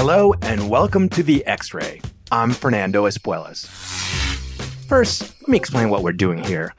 [0.00, 2.00] Hello and welcome to the X Ray.
[2.30, 3.66] I'm Fernando Espuelas.
[4.86, 6.72] First, let me explain what we're doing here.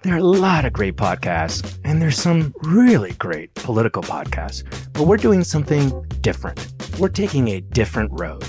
[0.00, 4.64] There are a lot of great podcasts, and there's some really great political podcasts,
[4.94, 6.72] but we're doing something different.
[6.98, 8.42] We're taking a different road.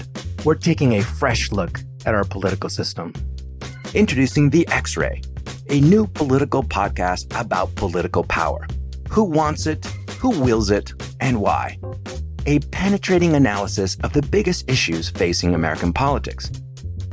[0.46, 3.12] We're taking a fresh look at our political system.
[3.94, 5.21] Introducing The X Ray,
[5.70, 8.66] a new political podcast about political power.
[9.10, 9.86] Who wants it,
[10.21, 11.77] who wills it, and why?
[12.46, 16.52] A penetrating analysis of the biggest issues facing American politics.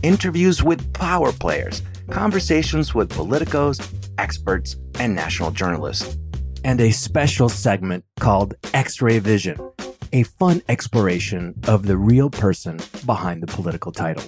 [0.03, 3.81] Interviews with power players, conversations with politicos,
[4.19, 6.19] experts, and national journalists.
[6.65, 9.57] And a special segment called X Ray Vision,
[10.13, 14.25] a fun exploration of the real person behind the political title.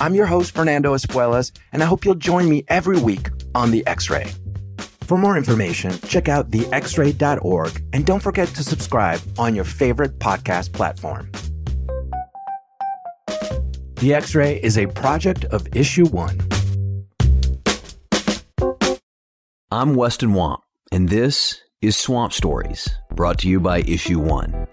[0.00, 3.86] I'm your host, Fernando Espuelas, and I hope you'll join me every week on The
[3.86, 4.32] X Ray.
[5.12, 10.72] For more information, check out thexray.org and don't forget to subscribe on your favorite podcast
[10.72, 11.30] platform.
[13.96, 16.40] The X Ray is a project of Issue One.
[19.70, 24.66] I'm Weston Wamp, and this is Swamp Stories, brought to you by Issue One.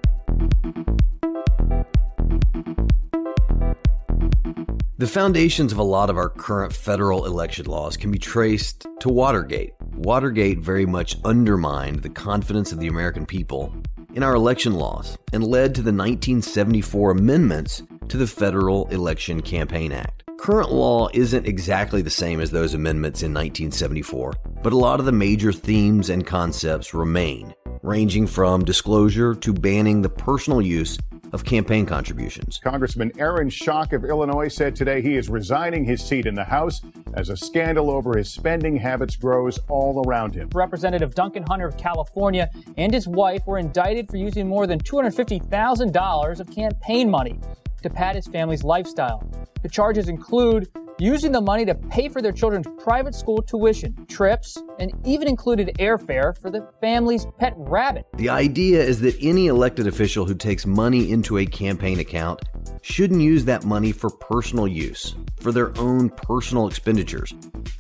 [4.98, 9.10] The foundations of a lot of our current federal election laws can be traced to
[9.10, 9.74] Watergate.
[10.00, 13.76] Watergate very much undermined the confidence of the American people
[14.14, 19.92] in our election laws and led to the 1974 amendments to the Federal Election Campaign
[19.92, 20.24] Act.
[20.40, 25.06] Current law isn't exactly the same as those amendments in 1974, but a lot of
[25.06, 27.54] the major themes and concepts remain,
[27.84, 30.98] ranging from disclosure to banning the personal use
[31.34, 32.60] of campaign contributions.
[32.60, 36.82] Congressman Aaron Schock of Illinois said today he is resigning his seat in the House
[37.14, 40.50] as a scandal over his spending habits grows all around him.
[40.54, 46.40] Representative Duncan Hunter of California and his wife were indicted for using more than $250,000
[46.40, 47.40] of campaign money
[47.82, 49.24] to pad his family's lifestyle.
[49.62, 50.68] The charges include
[51.00, 55.76] using the money to pay for their children's private school tuition, trips, and even included
[55.80, 58.06] airfare for the family's pet rabbit.
[58.16, 62.42] The idea is that any elected official who takes money into a campaign account
[62.82, 67.34] shouldn't use that money for personal use, for their own personal expenditures.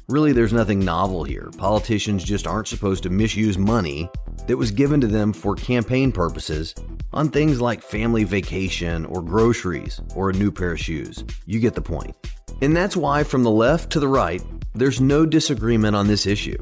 [0.08, 1.50] Really, there's nothing novel here.
[1.58, 4.10] Politicians just aren't supposed to misuse money
[4.48, 6.74] that was given to them for campaign purposes
[7.14, 11.24] on things like family vacation or groceries or a new pair of shoes.
[11.46, 12.16] You get the point.
[12.62, 14.42] And that's why, from the left to the right,
[14.74, 16.62] there's no disagreement on this issue.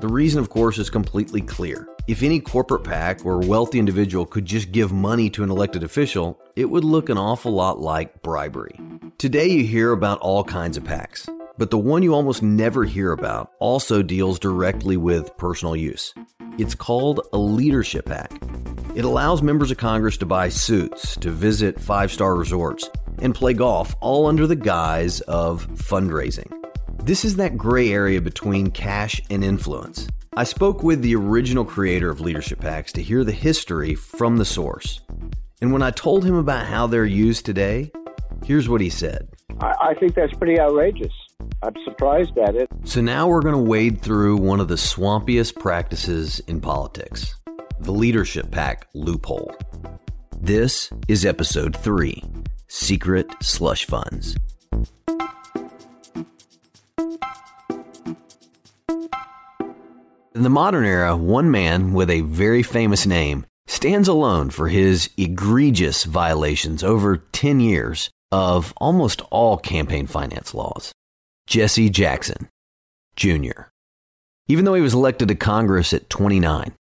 [0.00, 1.86] The reason, of course, is completely clear.
[2.10, 6.40] If any corporate PAC or wealthy individual could just give money to an elected official,
[6.56, 8.74] it would look an awful lot like bribery.
[9.18, 13.12] Today, you hear about all kinds of PACs, but the one you almost never hear
[13.12, 16.12] about also deals directly with personal use.
[16.58, 18.32] It's called a leadership PAC.
[18.96, 22.90] It allows members of Congress to buy suits, to visit five star resorts,
[23.22, 26.50] and play golf, all under the guise of fundraising.
[27.04, 30.08] This is that gray area between cash and influence.
[30.40, 34.46] I spoke with the original creator of Leadership PACs to hear the history from the
[34.46, 35.02] source.
[35.60, 37.92] And when I told him about how they're used today,
[38.46, 39.28] here's what he said.
[39.60, 41.12] I, I think that's pretty outrageous.
[41.62, 42.70] I'm surprised at it.
[42.84, 47.34] So now we're going to wade through one of the swampiest practices in politics
[47.78, 49.54] the Leadership PAC loophole.
[50.40, 52.24] This is episode 3
[52.66, 54.38] Secret Slush Funds.
[60.32, 65.10] In the modern era, one man with a very famous name stands alone for his
[65.16, 70.92] egregious violations over 10 years of almost all campaign finance laws.
[71.48, 72.48] Jesse Jackson
[73.16, 73.70] Jr.
[74.46, 76.74] Even though he was elected to Congress at 29,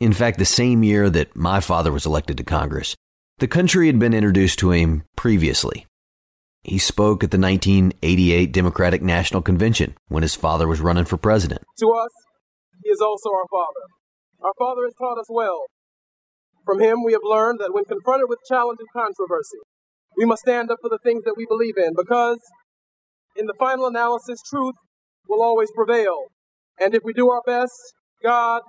[0.00, 2.96] in fact, the same year that my father was elected to Congress,
[3.38, 5.86] the country had been introduced to him previously.
[6.64, 11.62] He spoke at the 1988 Democratic National Convention when his father was running for president.
[11.78, 12.10] To us,
[12.82, 13.84] he is also our father.
[14.42, 15.60] Our father has taught us well.
[16.64, 19.58] From him, we have learned that when confronted with challenge and controversy,
[20.16, 22.38] we must stand up for the things that we believe in because,
[23.36, 24.74] in the final analysis, truth
[25.28, 26.16] will always prevail.
[26.80, 27.72] And if we do our best,
[28.22, 28.62] God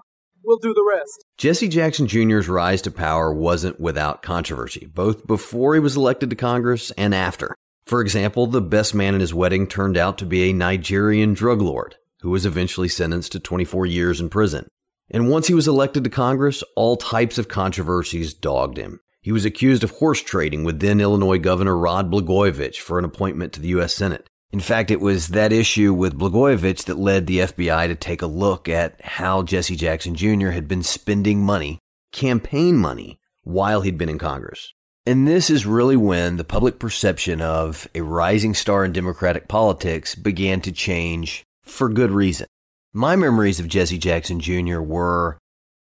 [0.43, 1.25] will do the rest.
[1.37, 6.35] Jesse Jackson Jr.'s rise to power wasn't without controversy, both before he was elected to
[6.35, 7.55] Congress and after.
[7.85, 11.61] For example, the best man in his wedding turned out to be a Nigerian drug
[11.61, 14.67] lord who was eventually sentenced to 24 years in prison.
[15.09, 19.01] And once he was elected to Congress, all types of controversies dogged him.
[19.21, 23.53] He was accused of horse trading with then Illinois Governor Rod Blagojevich for an appointment
[23.53, 23.93] to the U.S.
[23.93, 24.27] Senate.
[24.51, 28.27] In fact, it was that issue with Blagojevich that led the FBI to take a
[28.27, 30.49] look at how Jesse Jackson Jr.
[30.49, 31.79] had been spending money,
[32.11, 34.73] campaign money, while he'd been in Congress.
[35.05, 40.15] And this is really when the public perception of a rising star in Democratic politics
[40.15, 42.47] began to change for good reason.
[42.93, 44.81] My memories of Jesse Jackson Jr.
[44.81, 45.37] were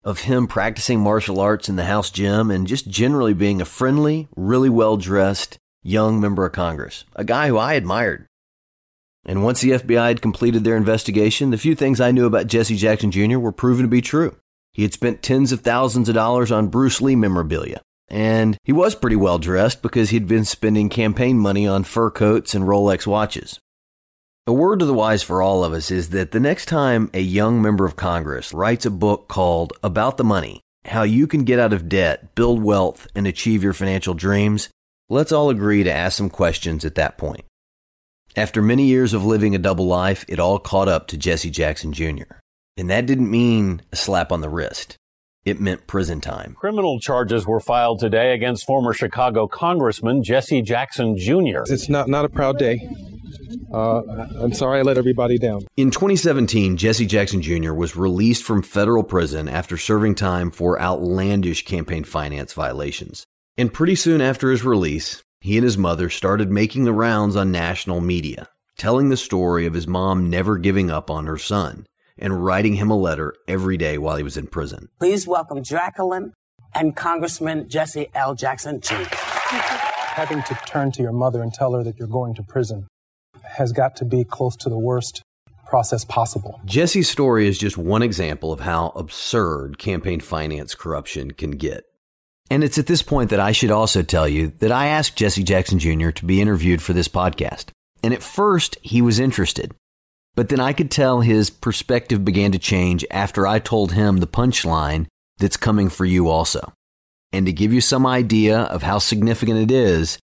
[0.02, 4.28] of him practicing martial arts in the house gym and just generally being a friendly,
[4.36, 8.26] really well dressed young member of Congress, a guy who I admired.
[9.26, 12.76] And once the FBI had completed their investigation, the few things I knew about Jesse
[12.76, 13.38] Jackson Jr.
[13.38, 14.37] were proven to be true.
[14.72, 17.80] He had spent tens of thousands of dollars on Bruce Lee memorabilia.
[18.08, 22.54] And he was pretty well dressed because he'd been spending campaign money on fur coats
[22.54, 23.58] and Rolex watches.
[24.46, 27.20] A word to the wise for all of us is that the next time a
[27.20, 31.58] young member of Congress writes a book called About the Money, How You Can Get
[31.58, 34.69] Out of Debt, Build Wealth, and Achieve Your Financial Dreams,
[35.08, 37.46] let's all agree to ask some questions at that point.
[38.37, 41.94] After many years of living a double life, it all caught up to Jesse Jackson
[41.94, 42.35] Jr.
[42.76, 44.99] And that didn't mean a slap on the wrist.
[45.47, 46.55] It meant prison time.
[46.61, 51.62] Criminal charges were filed today against former Chicago Congressman Jesse Jackson Jr.
[51.64, 52.87] It's not, not a proud day.
[53.72, 54.02] Uh,
[54.40, 55.62] I'm sorry I let everybody down.
[55.76, 57.72] In 2017, Jesse Jackson Jr.
[57.72, 63.26] was released from federal prison after serving time for outlandish campaign finance violations.
[63.56, 67.52] And pretty soon after his release, he and his mother started making the rounds on
[67.52, 71.87] national media, telling the story of his mom never giving up on her son
[72.19, 74.88] and writing him a letter every day while he was in prison.
[74.98, 76.32] Please welcome Jacqueline
[76.75, 78.34] and Congressman Jesse L.
[78.34, 79.04] Jackson Jr.
[79.14, 82.87] Having to turn to your mother and tell her that you're going to prison
[83.46, 85.23] has got to be close to the worst
[85.67, 86.61] process possible.
[86.64, 91.85] Jesse's story is just one example of how absurd campaign finance corruption can get.
[92.50, 95.43] And it's at this point that I should also tell you that I asked Jesse
[95.43, 96.11] Jackson Jr.
[96.11, 97.70] to be interviewed for this podcast.
[98.02, 99.75] And at first, he was interested.
[100.35, 104.26] But then I could tell his perspective began to change after I told him the
[104.26, 105.06] punchline
[105.38, 106.73] that's coming for you also.
[107.32, 110.19] And to give you some idea of how significant it is,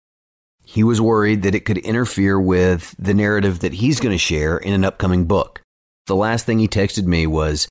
[0.70, 4.58] he was worried that it could interfere with the narrative that he's going to share
[4.58, 5.62] in an upcoming book.
[6.08, 7.68] The last thing he texted me was,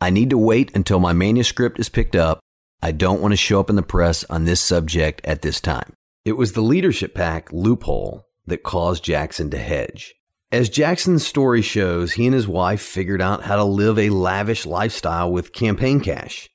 [0.00, 2.40] I need to wait until my manuscript is picked up.
[2.82, 5.92] I don't want to show up in the press on this subject at this time.
[6.24, 10.16] It was the leadership PAC loophole that caused Jackson to hedge.
[10.50, 14.66] As Jackson's story shows, he and his wife figured out how to live a lavish
[14.66, 16.48] lifestyle with campaign cash,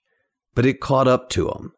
[0.55, 1.71] but it caught up to him.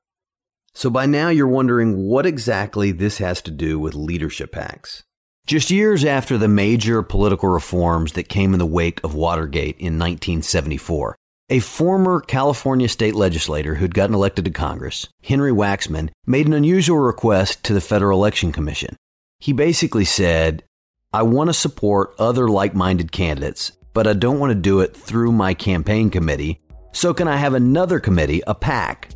[0.77, 5.01] So by now you're wondering what exactly this has to do with leadership PACs.
[5.47, 9.97] Just years after the major political reforms that came in the wake of Watergate in
[9.97, 11.15] 1974,
[11.50, 17.00] a former California state legislator who'd gotten elected to Congress, Henry Waxman, made an unusual
[17.00, 18.95] request to the Federal Election Commission.
[19.39, 20.63] He basically said,
[21.12, 24.95] I want to support other like minded candidates, but I don't want to do it
[24.95, 26.62] through my campaign committee.
[26.91, 29.09] So, can I have another committee, a PAC,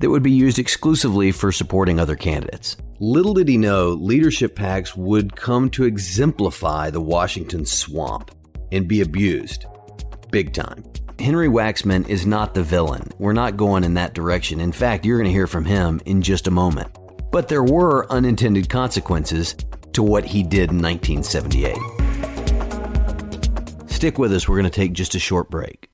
[0.00, 2.76] that would be used exclusively for supporting other candidates?
[2.98, 8.30] Little did he know leadership PACs would come to exemplify the Washington swamp
[8.72, 9.64] and be abused
[10.30, 10.84] big time.
[11.18, 13.10] Henry Waxman is not the villain.
[13.18, 14.60] We're not going in that direction.
[14.60, 16.96] In fact, you're going to hear from him in just a moment.
[17.30, 19.54] But there were unintended consequences
[19.92, 21.76] to what he did in 1978.
[23.90, 25.88] Stick with us, we're going to take just a short break.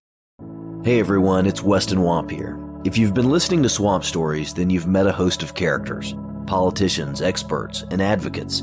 [0.85, 2.65] Hey everyone, it's Weston Wamp here.
[2.87, 6.14] If you've been listening to Swamp Stories, then you've met a host of characters
[6.47, 8.62] politicians, experts, and advocates,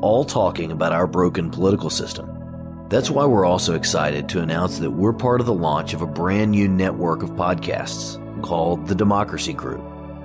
[0.00, 2.86] all talking about our broken political system.
[2.88, 6.06] That's why we're also excited to announce that we're part of the launch of a
[6.06, 9.84] brand new network of podcasts called the Democracy Group.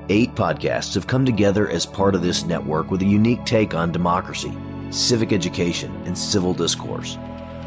[0.10, 3.92] Eight podcasts have come together as part of this network with a unique take on
[3.92, 4.56] democracy,
[4.92, 7.18] civic education, and civil discourse.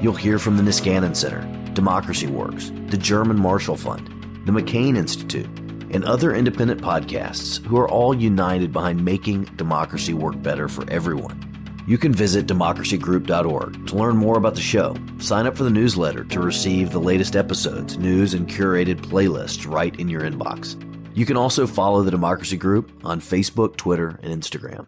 [0.01, 4.07] You'll hear from the Niskanen Center, Democracy Works, the German Marshall Fund,
[4.47, 5.49] the McCain Institute,
[5.93, 11.49] and other independent podcasts who are all united behind making democracy work better for everyone.
[11.87, 16.25] You can visit democracygroup.org to learn more about the show, sign up for the newsletter
[16.25, 20.77] to receive the latest episodes, news, and curated playlists right in your inbox.
[21.15, 24.87] You can also follow the Democracy Group on Facebook, Twitter, and Instagram.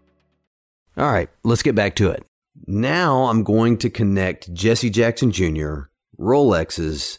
[0.97, 2.25] All right, let's get back to it.
[2.67, 7.19] Now I'm going to connect Jesse Jackson Jr., Rolexes,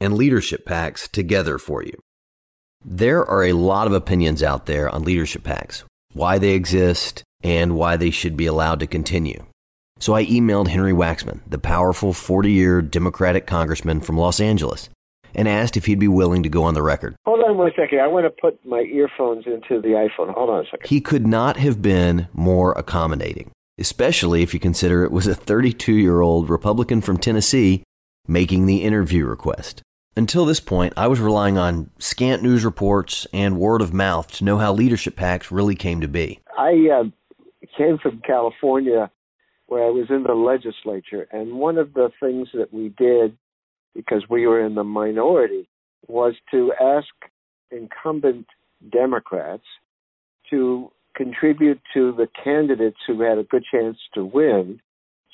[0.00, 2.00] and leadership PACs together for you.
[2.88, 7.74] There are a lot of opinions out there on leadership PACs, why they exist, and
[7.74, 9.44] why they should be allowed to continue.
[9.98, 14.88] So I emailed Henry Waxman, the powerful 40 year Democratic congressman from Los Angeles,
[15.34, 17.16] and asked if he'd be willing to go on the record.
[17.24, 17.98] Hold on one second.
[17.98, 20.32] I want to put my earphones into the iPhone.
[20.32, 20.86] Hold on a second.
[20.86, 23.50] He could not have been more accommodating,
[23.80, 27.82] especially if you consider it was a 32 year old Republican from Tennessee
[28.28, 29.82] making the interview request.
[30.18, 34.44] Until this point, I was relying on scant news reports and word of mouth to
[34.44, 36.40] know how leadership PACs really came to be.
[36.56, 37.04] I uh,
[37.76, 39.10] came from California
[39.66, 43.36] where I was in the legislature, and one of the things that we did,
[43.94, 45.68] because we were in the minority,
[46.06, 47.08] was to ask
[47.70, 48.46] incumbent
[48.90, 49.64] Democrats
[50.48, 54.80] to contribute to the candidates who had a good chance to win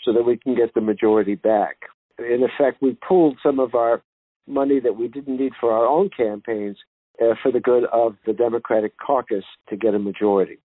[0.02, 1.76] so that we can get the majority back.
[2.18, 4.02] In effect, we pooled some of our
[4.46, 6.76] money that we didn't need for our own campaigns
[7.20, 10.58] uh, for the good of the Democratic caucus to get a majority.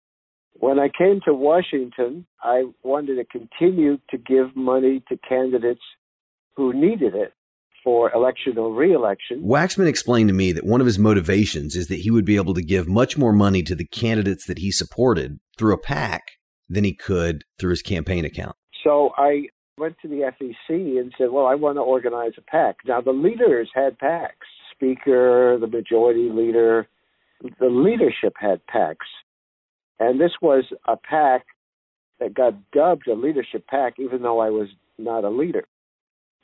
[0.54, 5.80] When I came to Washington, I wanted to continue to give money to candidates
[6.56, 7.32] who needed it
[7.82, 9.42] for election or reelection.
[9.42, 12.54] Waxman explained to me that one of his motivations is that he would be able
[12.54, 16.22] to give much more money to the candidates that he supported through a PAC
[16.68, 18.56] than he could through his campaign account.
[18.82, 22.76] So I went to the FEC and said, Well, I want to organize a PAC.
[22.86, 24.28] Now, the leaders had PACs
[24.72, 26.88] Speaker, the majority leader,
[27.60, 28.96] the leadership had PACs.
[29.98, 31.46] And this was a PAC
[32.20, 35.64] that got dubbed a leadership PAC, even though I was not a leader.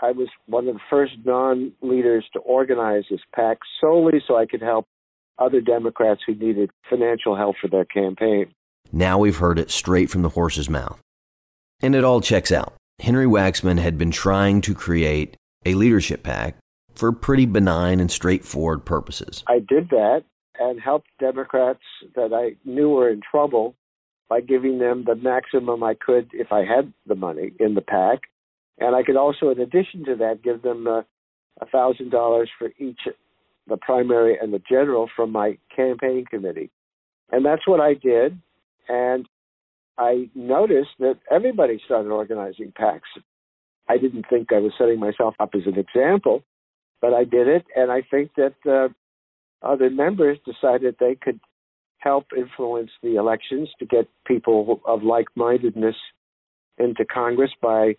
[0.01, 4.47] I was one of the first non leaders to organize this PAC solely so I
[4.47, 4.87] could help
[5.39, 8.53] other Democrats who needed financial help for their campaign.
[8.93, 11.01] Now we've heard it straight from the horse's mouth.
[11.83, 12.75] And it all checks out.
[13.01, 16.57] Henry Waxman had been trying to create a leadership PAC
[16.95, 19.43] for pretty benign and straightforward purposes.
[19.49, 20.25] I did that
[20.59, 21.81] and helped Democrats
[22.15, 23.75] that I knew were in trouble
[24.29, 28.21] by giving them the maximum I could if I had the money in the PAC.
[28.79, 31.03] And I could also, in addition to that, give them uh,
[31.61, 33.01] a thousand dollars for each,
[33.67, 36.71] the primary and the general, from my campaign committee.
[37.31, 38.39] And that's what I did.
[38.89, 39.27] And
[40.01, 43.01] I noticed that everybody started organizing PACs.
[43.87, 46.43] I didn't think I was setting myself up as an example,
[47.03, 48.89] but I did it, and I think that uh,
[49.63, 51.39] other members decided they could
[51.99, 55.97] help influence the elections to get people of like-mindedness
[56.79, 57.97] into Congress by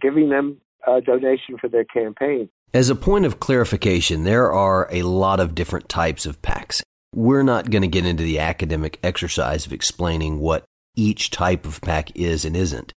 [0.00, 2.48] giving them a donation for their campaign.
[2.72, 6.82] As a point of clarification, there are a lot of different types of PACs.
[7.12, 10.64] We're not going to get into the academic exercise of explaining what
[10.96, 12.92] each type of PAC is and isn't.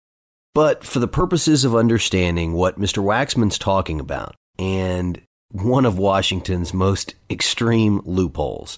[0.54, 3.04] But for the purposes of understanding what Mr.
[3.04, 5.22] Waxman's talking about and
[5.52, 8.78] one of Washington's most extreme loopholes,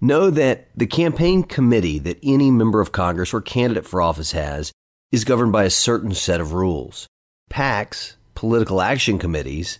[0.00, 4.72] know that the campaign committee that any member of Congress or candidate for office has
[5.12, 7.06] is governed by a certain set of rules.
[7.50, 9.78] PACs, political action committees,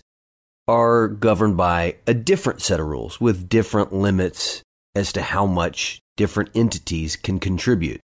[0.67, 4.61] are governed by a different set of rules with different limits
[4.95, 7.99] as to how much different entities can contribute.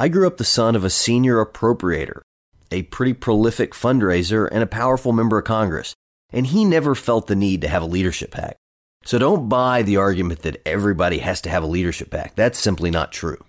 [0.00, 2.22] I grew up the son of a senior appropriator,
[2.70, 5.92] a pretty prolific fundraiser, and a powerful member of Congress,
[6.32, 8.56] and he never felt the need to have a leadership PAC.
[9.04, 12.34] So don't buy the argument that everybody has to have a leadership PAC.
[12.34, 13.44] That's simply not true.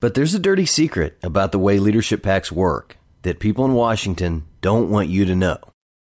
[0.00, 4.42] But there's a dirty secret about the way leadership PACs work that people in Washington
[4.60, 5.58] don't want you to know.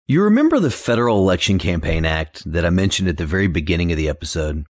[0.07, 3.97] You remember the Federal Election Campaign Act that I mentioned at the very beginning of
[3.97, 4.67] the episode?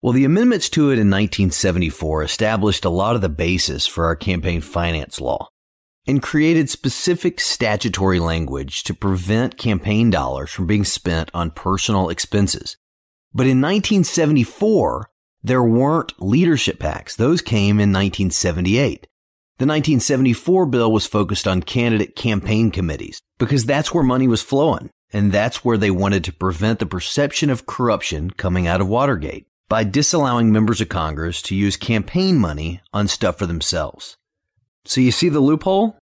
[0.00, 4.14] Well, the amendments to it in 1974 established a lot of the basis for our
[4.14, 5.48] campaign finance law
[6.06, 12.76] and created specific statutory language to prevent campaign dollars from being spent on personal expenses.
[13.34, 15.10] But in 1974,
[15.42, 17.16] there weren't leadership PACs.
[17.16, 19.00] Those came in 1978.
[19.58, 24.90] The 1974 bill was focused on candidate campaign committees because that's where money was flowing.
[25.12, 29.48] And that's where they wanted to prevent the perception of corruption coming out of Watergate
[29.68, 34.16] by disallowing members of Congress to use campaign money on stuff for themselves.
[34.84, 35.98] So you see the loophole?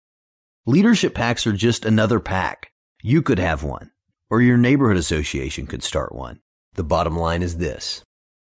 [0.67, 2.71] Leadership PACs are just another PAC.
[3.03, 3.91] You could have one,
[4.31, 6.41] or your neighborhood association could start one.
[6.75, 8.03] The bottom line is this.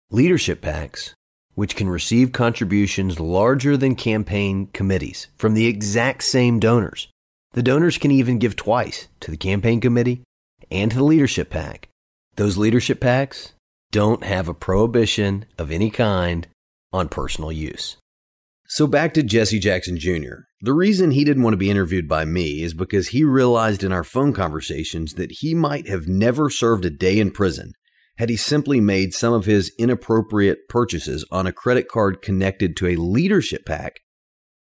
[0.10, 1.14] Leadership PACs,
[1.56, 7.08] which can receive contributions larger than campaign committees from the exact same donors.
[7.54, 10.24] The donors can even give twice to the campaign committee
[10.70, 11.88] and to the leadership PAC.
[12.36, 13.54] Those leadership PACs
[13.92, 16.48] don't have a prohibition of any kind
[16.92, 17.98] on personal use.
[18.68, 20.44] So back to Jesse Jackson Jr.
[20.60, 23.94] The reason he didn't want to be interviewed by me is because he realized in
[23.94, 27.72] our phone conversations that he might have never served a day in prison
[28.18, 32.88] had he simply made some of his inappropriate purchases on a credit card connected to
[32.88, 34.02] a leadership PAC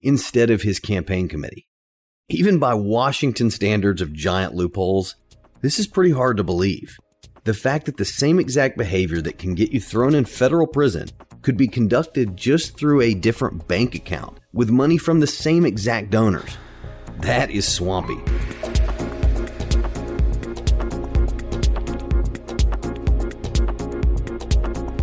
[0.01, 1.67] instead of his campaign committee.
[2.29, 5.15] Even by Washington standards of giant loopholes,
[5.61, 6.97] this is pretty hard to believe.
[7.43, 11.09] The fact that the same exact behavior that can get you thrown in federal prison
[11.41, 16.11] could be conducted just through a different bank account with money from the same exact
[16.11, 16.55] donors.
[17.21, 18.19] That is swampy.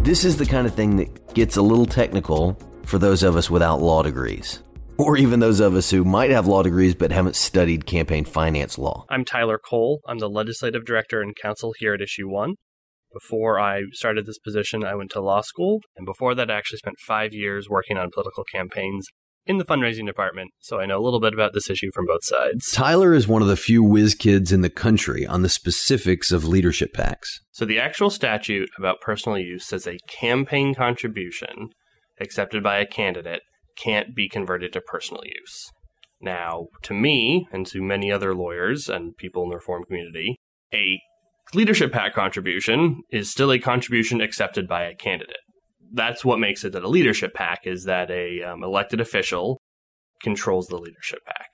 [0.04, 3.50] This is the kind of thing that gets a little technical for those of us
[3.50, 4.62] without law degrees.
[4.98, 8.76] Or even those of us who might have law degrees but haven't studied campaign finance
[8.76, 9.06] law.
[9.08, 10.00] I'm Tyler Cole.
[10.06, 12.56] I'm the legislative director and counsel here at Issue One.
[13.12, 16.78] Before I started this position, I went to law school, and before that, I actually
[16.78, 19.06] spent five years working on political campaigns
[19.46, 22.22] in the fundraising department, so I know a little bit about this issue from both
[22.22, 22.70] sides.
[22.70, 26.44] Tyler is one of the few whiz kids in the country on the specifics of
[26.44, 27.40] leadership PACs.
[27.50, 31.70] So, the actual statute about personal use says a campaign contribution
[32.20, 33.40] accepted by a candidate
[33.78, 35.70] can't be converted to personal use.
[36.20, 40.36] Now, to me, and to many other lawyers and people in the reform community,
[40.74, 41.00] a
[41.54, 45.38] leadership PAC contribution is still a contribution accepted by a candidate
[45.92, 49.60] that's what makes it that a leadership PAC is that a um, elected official
[50.22, 51.46] controls the leadership PAC.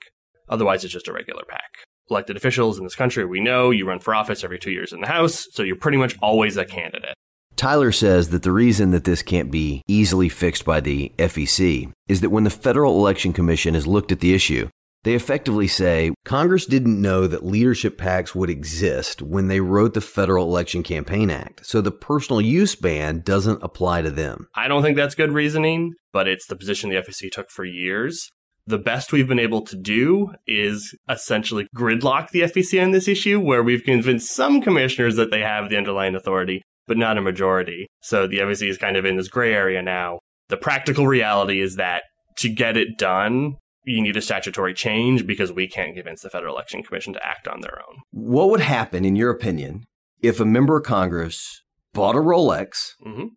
[0.49, 1.69] Otherwise, it's just a regular PAC.
[2.09, 5.01] Elected officials in this country, we know you run for office every two years in
[5.01, 7.15] the House, so you're pretty much always a candidate.
[7.55, 12.21] Tyler says that the reason that this can't be easily fixed by the FEC is
[12.21, 14.67] that when the Federal Election Commission has looked at the issue,
[15.03, 20.01] they effectively say Congress didn't know that leadership PACs would exist when they wrote the
[20.01, 24.47] Federal Election Campaign Act, so the personal use ban doesn't apply to them.
[24.55, 28.31] I don't think that's good reasoning, but it's the position the FEC took for years.
[28.67, 33.39] The best we've been able to do is essentially gridlock the FEC on this issue,
[33.39, 37.87] where we've convinced some commissioners that they have the underlying authority, but not a majority.
[38.01, 40.19] So the FEC is kind of in this gray area now.
[40.49, 42.03] The practical reality is that
[42.37, 46.55] to get it done, you need a statutory change because we can't convince the Federal
[46.55, 47.97] Election Commission to act on their own.
[48.11, 49.85] What would happen, in your opinion,
[50.21, 51.61] if a member of Congress
[51.93, 53.27] bought a Rolex mm-hmm.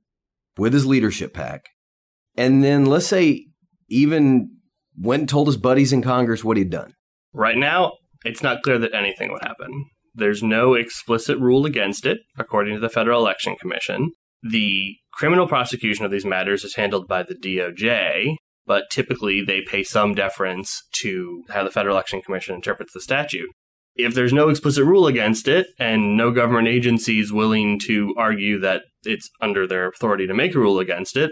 [0.57, 1.67] with his leadership PAC,
[2.37, 3.47] and then let's say
[3.89, 4.51] even
[4.99, 6.95] went and told his buddies in Congress what he'd done?
[7.33, 7.93] Right now,
[8.25, 9.87] it's not clear that anything would happen.
[10.19, 14.11] There's no explicit rule against it, according to the Federal Election Commission.
[14.43, 18.35] The criminal prosecution of these matters is handled by the DOJ,
[18.67, 23.49] but typically they pay some deference to how the Federal Election Commission interprets the statute.
[23.95, 28.59] If there's no explicit rule against it and no government agency is willing to argue
[28.61, 31.31] that it's under their authority to make a rule against it,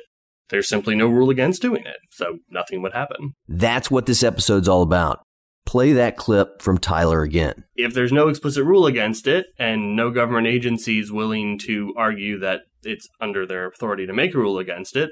[0.49, 1.97] there's simply no rule against doing it.
[2.13, 3.33] So nothing would happen.
[3.49, 5.26] That's what this episode's all about.
[5.67, 7.65] Play that clip from Tyler again.
[7.75, 12.39] If there's no explicit rule against it and no government agency is willing to argue
[12.39, 15.11] that it's under their authority to make a rule against it,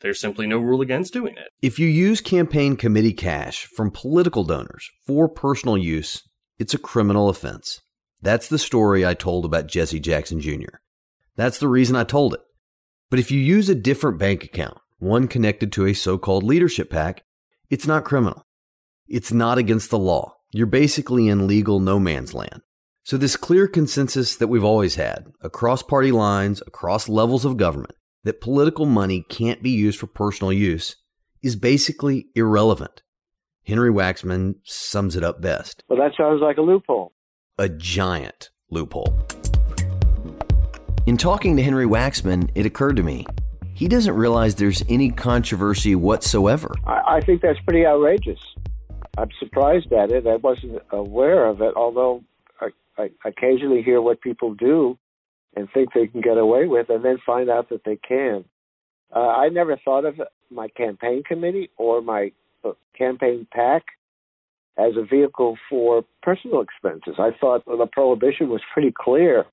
[0.00, 1.48] there's simply no rule against doing it.
[1.60, 6.22] If you use campaign committee cash from political donors for personal use,
[6.58, 7.80] it's a criminal offense.
[8.22, 10.78] That's the story I told about Jesse Jackson Jr.
[11.34, 12.40] That's the reason I told it.
[13.10, 16.90] But if you use a different bank account, one connected to a so called leadership
[16.90, 17.22] PAC,
[17.68, 18.45] it's not criminal.
[19.08, 20.34] It's not against the law.
[20.52, 22.62] You're basically in legal no man's land.
[23.04, 27.94] So, this clear consensus that we've always had across party lines, across levels of government,
[28.24, 30.96] that political money can't be used for personal use
[31.40, 33.02] is basically irrelevant.
[33.64, 35.84] Henry Waxman sums it up best.
[35.88, 37.12] Well, that sounds like a loophole.
[37.58, 39.16] A giant loophole.
[41.06, 43.24] In talking to Henry Waxman, it occurred to me
[43.76, 46.74] he doesn't realize there's any controversy whatsoever.
[46.86, 48.40] I, I think that's pretty outrageous.
[49.16, 50.26] I'm surprised at it.
[50.26, 52.22] I wasn't aware of it, although
[52.60, 54.98] I, I occasionally hear what people do
[55.54, 58.44] and think they can get away with, and then find out that they can.
[59.14, 63.84] Uh, I never thought of my campaign committee or my uh, campaign PAC
[64.78, 67.14] as a vehicle for personal expenses.
[67.18, 69.46] I thought the prohibition was pretty clear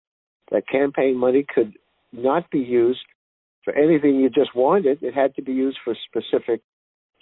[0.51, 1.73] that campaign money could
[2.11, 2.99] not be used
[3.63, 5.01] for anything you just wanted.
[5.01, 6.61] It had to be used for specific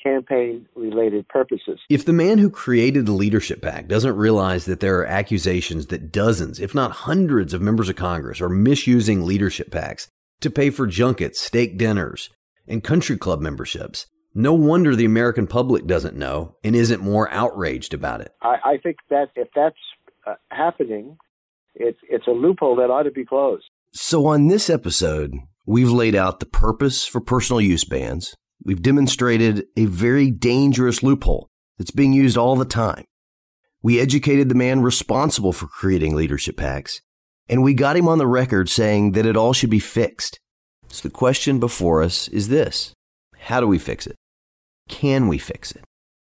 [0.01, 1.79] campaign related purposes.
[1.89, 6.11] If the man who created the leadership PAC doesn't realize that there are accusations that
[6.11, 10.07] dozens, if not hundreds, of members of Congress are misusing leadership PACs
[10.41, 12.29] to pay for junkets, steak dinners,
[12.67, 17.93] and country club memberships, no wonder the American public doesn't know and isn't more outraged
[17.93, 18.33] about it.
[18.41, 19.75] I, I think that if that's
[20.25, 21.17] uh, happening,
[21.75, 23.65] it's it's a loophole that ought to be closed.
[23.93, 25.35] So on this episode,
[25.65, 31.49] we've laid out the purpose for personal use bans, we've demonstrated a very dangerous loophole
[31.77, 33.05] that's being used all the time.
[33.83, 37.01] We educated the man responsible for creating leadership PACs,
[37.49, 40.39] and we got him on the record saying that it all should be fixed.
[40.89, 42.93] So the question before us is this
[43.37, 44.15] How do we fix it?
[44.87, 45.83] Can we fix it?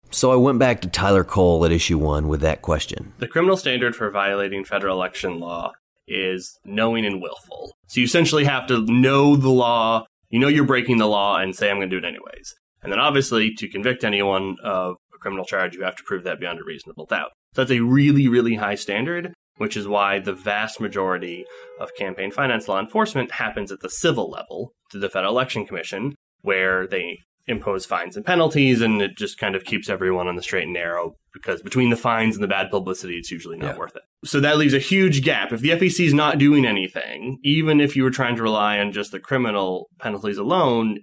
[0.10, 3.14] So I went back to Tyler Cole at issue one with that question.
[3.18, 5.74] The criminal standard for violating federal election law
[6.08, 7.74] is knowing and willful.
[7.88, 11.56] So you essentially have to know the law, you know you're breaking the law and
[11.56, 12.56] say, I'm going to do it anyways.
[12.82, 16.40] And then obviously, to convict anyone of a criminal charge, you have to prove that
[16.40, 17.30] beyond a reasonable doubt.
[17.54, 21.46] So that's a really, really high standard, which is why the vast majority
[21.80, 26.16] of campaign finance law enforcement happens at the civil level through the Federal Election Commission,
[26.42, 30.42] where they impose fines and penalties, and it just kind of keeps everyone on the
[30.44, 33.78] straight and narrow because between the fines and the bad publicity, it's usually not Yeah.
[33.78, 34.04] worth it.
[34.24, 35.52] So that leaves a huge gap.
[35.52, 38.92] If the FEC is not doing anything, even if you were trying to rely on
[38.92, 41.00] just the criminal penalties alone,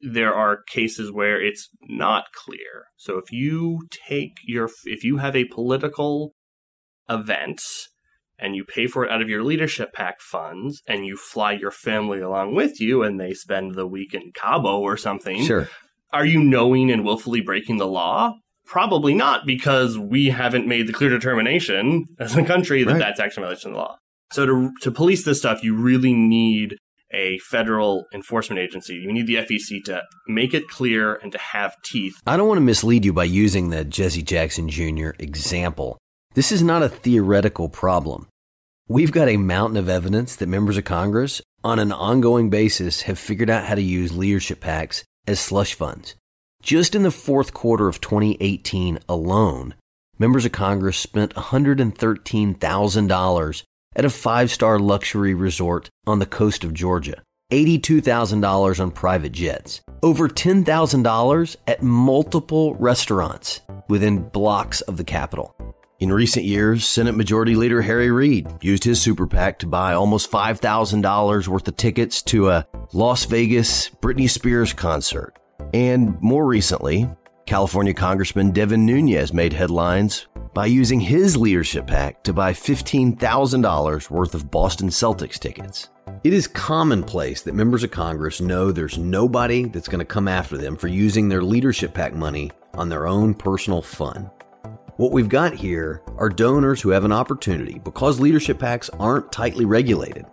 [0.00, 2.86] there are cases where it's not clear.
[2.96, 6.34] So if you take your, if you have a political
[7.08, 7.60] event
[8.38, 11.70] and you pay for it out of your leadership PAC funds and you fly your
[11.70, 15.68] family along with you and they spend the week in Cabo or something, Sure.
[16.12, 18.34] are you knowing and willfully breaking the law?
[18.66, 22.98] Probably not, because we haven't made the clear determination as a country that Right.
[22.98, 23.96] that's actually a violation of the law.
[24.32, 26.76] So to to police this stuff, you really need
[27.14, 28.94] a federal enforcement agency.
[28.94, 32.14] You need the FEC to make it clear and to have teeth.
[32.26, 35.10] I don't want to mislead you by using the Jesse Jackson Jr.
[35.18, 35.98] example.
[36.34, 38.26] This is not a theoretical problem.
[38.88, 43.18] We've got a mountain of evidence that members of Congress, on an ongoing basis, have
[43.18, 46.14] figured out how to use leadership PACs as slush funds.
[46.62, 49.74] Just in the fourth quarter of 2018 alone,
[50.18, 53.62] members of Congress spent $113,000
[53.94, 59.82] at a five star luxury resort on the coast of Georgia, $82,000 on private jets,
[60.02, 65.54] over $10,000 at multiple restaurants within blocks of the Capitol.
[66.02, 70.32] In recent years, Senate Majority Leader Harry Reid used his super PAC to buy almost
[70.32, 75.38] $5,000 worth of tickets to a Las Vegas Britney Spears concert.
[75.72, 77.08] And more recently,
[77.46, 84.34] California Congressman Devin Nunes made headlines by using his leadership PAC to buy $15,000 worth
[84.34, 85.88] of Boston Celtics tickets.
[86.24, 90.58] It is commonplace that members of Congress know there's nobody that's going to come after
[90.58, 94.32] them for using their leadership PAC money on their own personal fun.
[94.98, 99.64] What we've got here are donors who have an opportunity, because leadership PACs aren't tightly
[99.64, 100.26] regulated,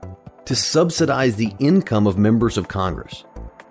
[0.43, 3.23] to subsidize the income of members of Congress.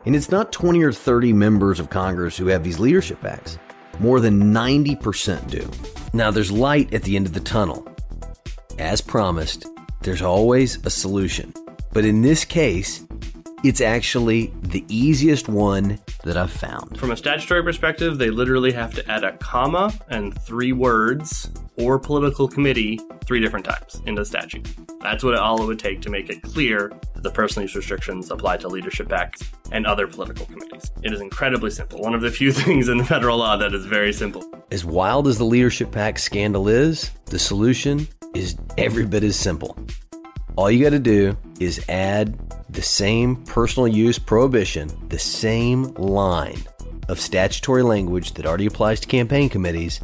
[0.07, 3.59] And it's not 20 or 30 members of Congress who have these leadership PACs.
[3.99, 5.71] More than 90% do.
[6.15, 7.87] Now, there's light at the end of the tunnel.
[8.79, 9.67] As promised,
[10.01, 11.53] there's always a solution.
[11.93, 13.05] But in this case,
[13.65, 16.99] it's actually the easiest one that I've found.
[16.99, 21.99] From a statutory perspective, they literally have to add a comma and three words or
[21.99, 24.69] political committee three different times into the statute.
[25.01, 28.31] That's what all it would take to make it clear that the personal use restrictions
[28.31, 30.91] apply to leadership PACs and other political committees.
[31.03, 32.01] It is incredibly simple.
[32.01, 34.45] One of the few things in federal law that is very simple.
[34.71, 39.77] As wild as the leadership PAC scandal is, the solution is every bit as simple.
[40.57, 42.37] All you got to do is add
[42.71, 46.63] the same personal use prohibition, the same line
[47.09, 50.01] of statutory language that already applies to campaign committees,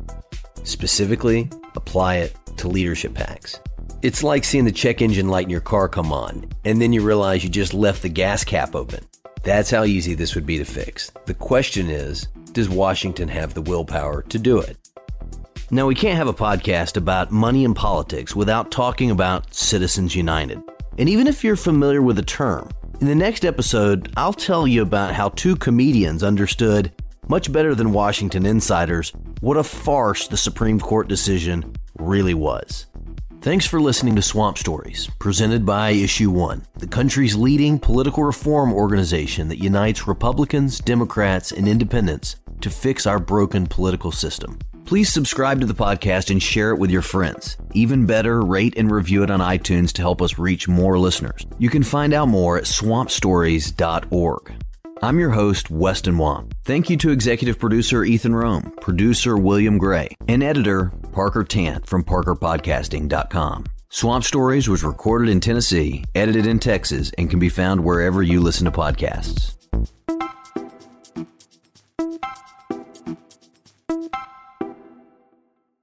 [0.62, 3.61] specifically apply it to leadership PACs.
[4.03, 7.03] It's like seeing the check engine light in your car come on, and then you
[7.03, 9.05] realize you just left the gas cap open.
[9.42, 11.11] That's how easy this would be to fix.
[11.27, 14.79] The question is does Washington have the willpower to do it?
[15.70, 20.62] Now, we can't have a podcast about money and politics without talking about Citizens United.
[20.96, 24.83] And even if you're familiar with the term, in the next episode, I'll tell you
[24.83, 26.92] about how two comedians understood,
[27.28, 32.87] much better than Washington insiders, what a farce the Supreme Court decision really was.
[33.40, 38.72] Thanks for listening to Swamp Stories, presented by Issue One, the country's leading political reform
[38.72, 44.59] organization that unites Republicans, Democrats, and independents to fix our broken political system.
[44.86, 47.56] Please subscribe to the podcast and share it with your friends.
[47.72, 51.46] Even better, rate and review it on iTunes to help us reach more listeners.
[51.58, 54.52] You can find out more at swampstories.org.
[55.02, 56.54] I'm your host, Weston Wamp.
[56.64, 62.04] Thank you to executive producer Ethan Rome, producer William Gray, and editor Parker Tant from
[62.04, 63.64] parkerpodcasting.com.
[63.88, 68.40] Swamp Stories was recorded in Tennessee, edited in Texas, and can be found wherever you
[68.40, 69.54] listen to podcasts.